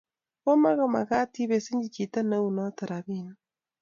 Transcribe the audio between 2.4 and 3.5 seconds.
notok rabinik